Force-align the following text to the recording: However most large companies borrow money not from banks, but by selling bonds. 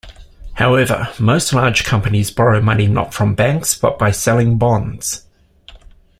However 0.53 1.13
most 1.19 1.53
large 1.53 1.83
companies 1.83 2.31
borrow 2.31 2.59
money 2.59 2.87
not 2.87 3.13
from 3.13 3.35
banks, 3.35 3.77
but 3.77 3.99
by 3.99 4.09
selling 4.09 4.57
bonds. 4.57 5.27